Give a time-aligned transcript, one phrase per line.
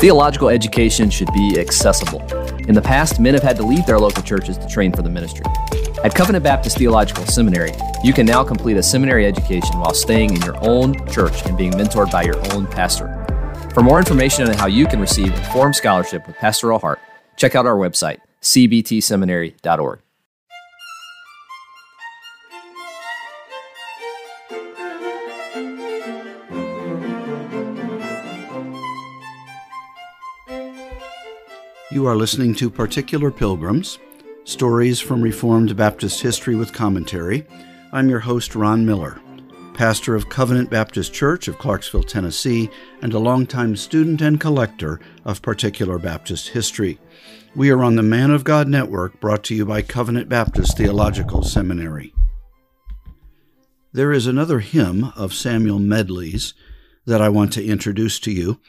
[0.00, 2.22] Theological education should be accessible.
[2.66, 5.10] In the past, men have had to leave their local churches to train for the
[5.10, 5.44] ministry.
[6.02, 10.40] At Covenant Baptist Theological Seminary, you can now complete a seminary education while staying in
[10.40, 13.26] your own church and being mentored by your own pastor.
[13.74, 16.98] For more information on how you can receive informed scholarship with pastoral heart,
[17.36, 20.00] check out our website, cbtseminary.org.
[31.92, 33.98] You are listening to Particular Pilgrims
[34.44, 37.44] Stories from Reformed Baptist History with Commentary.
[37.90, 39.20] I'm your host, Ron Miller,
[39.74, 42.70] pastor of Covenant Baptist Church of Clarksville, Tennessee,
[43.02, 47.00] and a longtime student and collector of Particular Baptist History.
[47.56, 51.42] We are on the Man of God Network brought to you by Covenant Baptist Theological
[51.42, 52.14] Seminary.
[53.92, 56.54] There is another hymn of Samuel Medley's
[57.04, 58.60] that I want to introduce to you.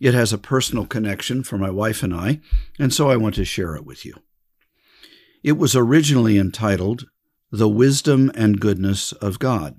[0.00, 2.40] It has a personal connection for my wife and I,
[2.78, 4.14] and so I want to share it with you.
[5.44, 7.06] It was originally entitled
[7.52, 9.78] The Wisdom and Goodness of God.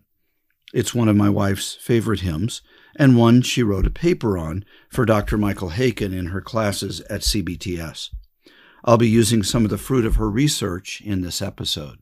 [0.73, 2.61] It's one of my wife's favorite hymns,
[2.95, 5.37] and one she wrote a paper on for Dr.
[5.37, 8.09] Michael Haykin in her classes at CBTS.
[8.85, 11.97] I'll be using some of the fruit of her research in this episode.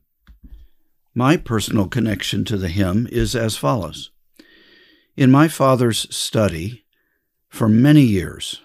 [1.14, 4.10] My personal connection to the hymn is as follows.
[5.16, 6.84] In my father's study,
[7.50, 8.62] for many years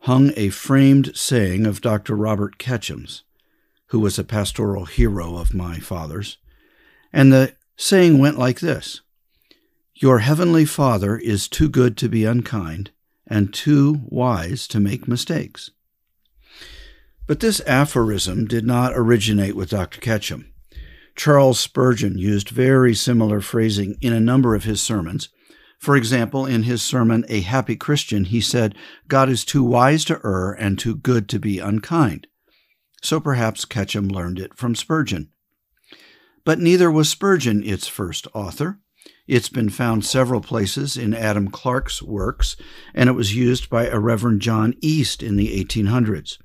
[0.00, 2.16] hung a framed saying of Dr.
[2.16, 3.22] Robert Ketchum's,
[3.86, 6.38] who was a pastoral hero of my father's,
[7.12, 9.00] and the saying went like this
[9.94, 12.90] Your heavenly Father is too good to be unkind
[13.28, 15.70] and too wise to make mistakes.
[17.28, 20.00] But this aphorism did not originate with Dr.
[20.00, 20.52] Ketchum.
[21.14, 25.28] Charles Spurgeon used very similar phrasing in a number of his sermons,
[25.82, 28.76] for example, in his sermon, A Happy Christian, he said,
[29.08, 32.28] God is too wise to err and too good to be unkind.
[33.02, 35.30] So perhaps Ketchum learned it from Spurgeon.
[36.44, 38.78] But neither was Spurgeon its first author.
[39.26, 42.54] It's been found several places in Adam Clarke's works,
[42.94, 46.38] and it was used by a Reverend John East in the 1800s.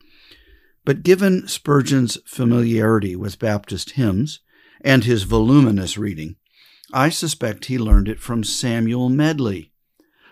[0.83, 4.39] But given Spurgeon's familiarity with Baptist hymns
[4.81, 6.37] and his voluminous reading,
[6.93, 9.71] I suspect he learned it from Samuel Medley.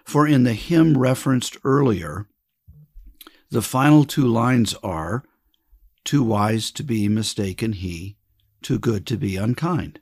[0.06, 2.28] For in the hymn referenced earlier,
[3.50, 5.24] the final two lines are
[6.04, 8.18] Too wise to be mistaken he,
[8.62, 10.00] too good to be unkind.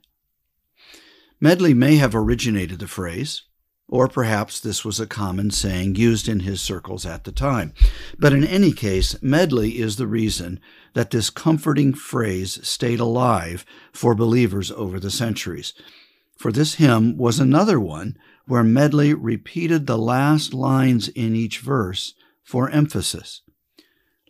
[1.40, 3.42] Medley may have originated the phrase,
[3.88, 7.72] or perhaps this was a common saying used in his circles at the time.
[8.18, 10.60] But in any case, Medley is the reason
[10.92, 15.72] that this comforting phrase stayed alive for believers over the centuries
[16.36, 22.14] for this hymn was another one where Medley repeated the last lines in each verse
[22.42, 23.42] for emphasis.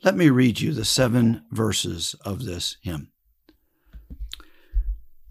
[0.04, 3.10] Let me read you the seven verses of this hymn.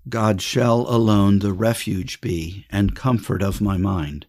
[0.09, 4.25] God shall alone the refuge be and comfort of my mind.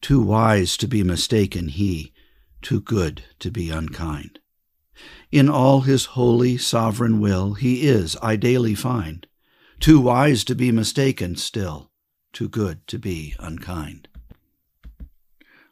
[0.00, 2.12] Too wise to be mistaken he,
[2.60, 4.38] too good to be unkind.
[5.32, 9.26] In all his holy sovereign will he is, I daily find
[9.82, 11.90] too wise to be mistaken still,
[12.32, 14.06] too good to be unkind.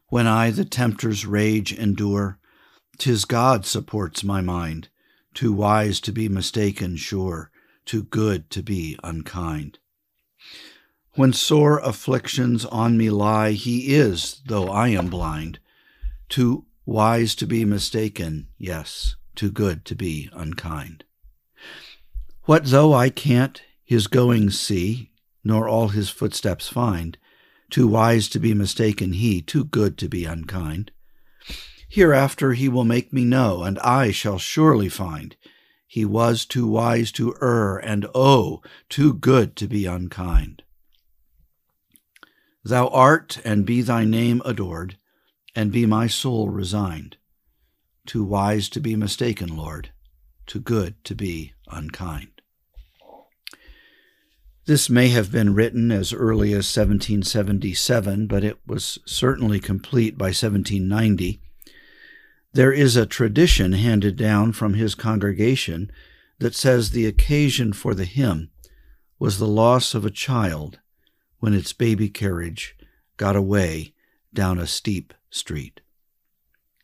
[0.09, 2.41] When I the tempter's rage endure,
[2.98, 4.88] 'tis God supports my mind,
[5.32, 7.53] too wise to be mistaken sure,
[7.87, 9.78] too good to be unkind.
[11.12, 15.60] When sore afflictions on me lie, he is, though I am blind,
[16.28, 21.04] too wise to be mistaken, yes, too good to be unkind.
[22.42, 25.10] What though I can't his goings see,
[25.42, 27.18] nor all his footsteps find.
[27.70, 30.92] Too wise to be mistaken he, too good to be unkind.
[31.88, 35.34] Hereafter he will make me know, and I shall surely find.
[35.88, 40.62] He was too wise to err, and oh, too good to be unkind.
[42.62, 44.98] Thou art, and be thy name adored,
[45.56, 47.16] and be my soul resigned.
[48.06, 49.91] Too wise to be mistaken, Lord,
[50.47, 52.40] too good to be unkind.
[54.66, 60.27] This may have been written as early as 1777, but it was certainly complete by
[60.27, 61.41] 1790.
[62.53, 65.91] There is a tradition handed down from his congregation
[66.41, 68.51] that says the occasion for the hymn
[69.18, 70.78] was the loss of a child
[71.39, 72.77] when its baby carriage
[73.16, 73.95] got away
[74.34, 75.80] down a steep street.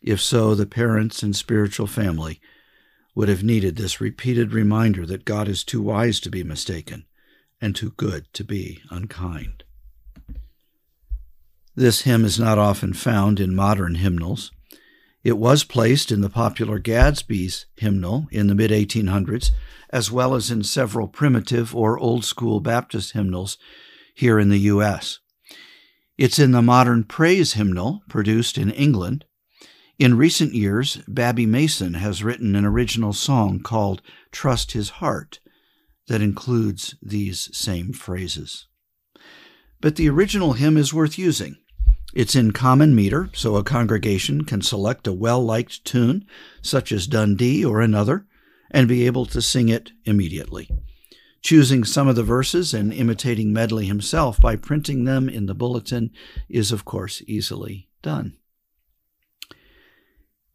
[0.02, 2.40] If so, the parents and spiritual family
[3.14, 7.06] would have needed this repeated reminder that God is too wise to be mistaken
[7.61, 9.64] and too good to be unkind.
[11.75, 14.50] This hymn is not often found in modern hymnals.
[15.23, 19.50] It was placed in the popular Gadsby's hymnal in the mid 1800s,
[19.91, 23.58] as well as in several primitive or old school Baptist hymnals
[24.14, 25.19] here in the U.S.
[26.17, 29.26] It's in the modern praise hymnal produced in England.
[29.99, 34.00] In recent years, Babbie Mason has written an original song called
[34.31, 35.41] Trust His Heart
[36.08, 38.67] that includes these same phrases.
[39.81, 41.56] But the original hymn is worth using.
[42.14, 46.25] It's in common meter, so a congregation can select a well liked tune,
[46.62, 48.26] such as Dundee or another,
[48.70, 50.70] and be able to sing it immediately.
[51.43, 56.11] Choosing some of the verses and imitating Medley himself by printing them in the bulletin
[56.49, 58.38] is, of course, easily done.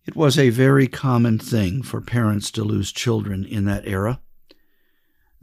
[0.05, 4.19] It was a very common thing for parents to lose children in that era.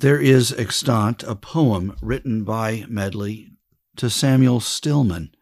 [0.01, 3.51] There is extant a poem written by Medley
[3.97, 5.35] to Samuel Stillman,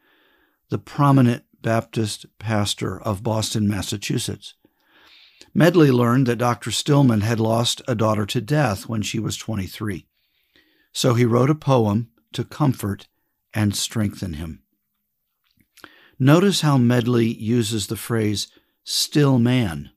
[0.70, 4.54] the prominent Baptist pastor of Boston, Massachusetts.
[5.52, 6.70] Medley learned that Dr.
[6.70, 10.06] Stillman had lost a daughter to death when she was 23.
[10.90, 13.08] So he wrote a poem to comfort
[13.52, 14.62] and strengthen him.
[16.18, 18.48] Notice how Medley uses the phrase
[18.84, 19.90] still man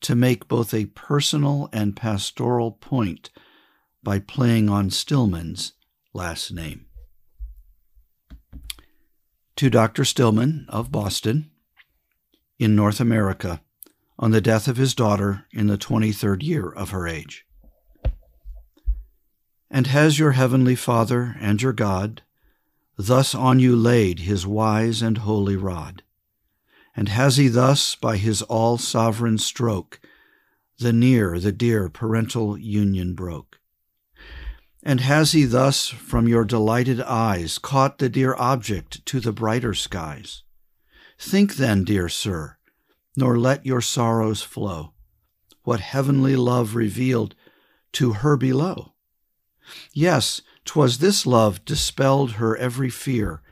[0.00, 3.28] to make both a personal and pastoral point
[4.02, 5.72] by playing on Stillman's
[6.12, 6.86] last name.
[9.56, 10.04] To Dr.
[10.04, 11.50] Stillman of Boston,
[12.58, 13.60] in North America,
[14.18, 17.46] on the death of his daughter in the 23rd year of her age.
[19.70, 22.22] And has your heavenly Father and your God
[22.96, 26.02] thus on you laid his wise and holy rod?
[26.96, 30.00] And has he thus, by his all sovereign stroke,
[30.78, 33.57] the near, the dear parental union broke?
[34.88, 39.74] And has he thus from your delighted eyes caught the dear object to the brighter
[39.74, 40.44] skies?
[41.18, 42.56] Think then, dear sir,
[43.14, 44.94] nor let your sorrows flow,
[45.62, 47.34] what heavenly love revealed
[47.92, 48.94] to her below.
[49.92, 53.42] Yes, 'twas this love dispelled her every fear,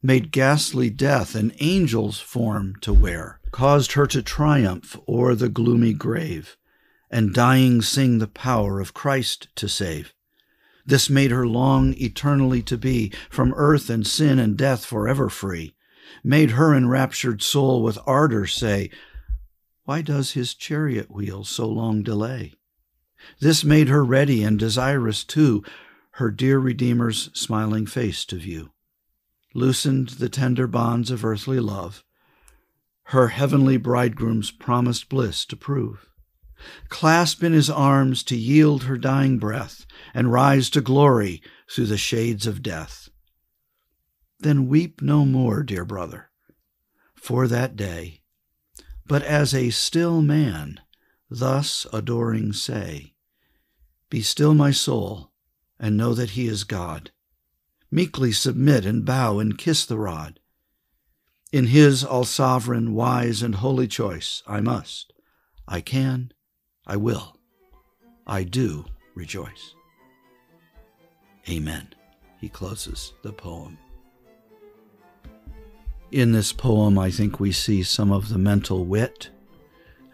[0.00, 5.94] made ghastly death an angel's form to wear, caused her to triumph o'er the gloomy
[5.94, 6.56] grave,
[7.10, 10.12] and dying sing the power of Christ to save.
[10.86, 15.74] This made her long eternally to be from earth and sin and death forever free,
[16.22, 18.90] made her enraptured soul with ardor say,
[19.84, 22.54] Why does his chariot wheel so long delay?
[23.40, 25.64] This made her ready and desirous too,
[26.12, 28.70] her dear Redeemer's smiling face to view,
[29.54, 32.04] loosened the tender bonds of earthly love,
[33.10, 36.08] her heavenly bridegroom's promised bliss to prove.
[36.88, 41.96] Clasp in his arms to yield her dying breath, and rise to glory through the
[41.96, 43.08] shades of death.
[44.38, 46.30] Then weep no more, dear brother,
[47.14, 48.22] for that day,
[49.06, 50.80] but as a still man,
[51.30, 53.14] thus adoring say,
[54.10, 55.32] Be still, my soul,
[55.78, 57.12] and know that he is God.
[57.90, 60.40] Meekly submit and bow and kiss the rod.
[61.52, 65.12] In his all sovereign, wise, and holy choice, I must,
[65.68, 66.32] I can,
[66.86, 67.38] I will.
[68.26, 69.75] I do rejoice.
[71.48, 71.88] Amen.
[72.40, 73.78] He closes the poem.
[76.12, 79.30] In this poem, I think we see some of the mental wit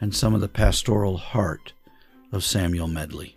[0.00, 1.72] and some of the pastoral heart
[2.32, 3.36] of Samuel Medley.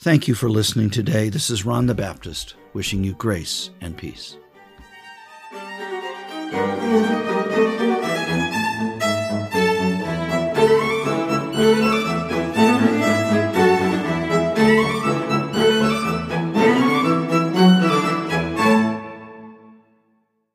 [0.00, 1.28] Thank you for listening today.
[1.28, 4.36] This is Ron the Baptist wishing you grace and peace.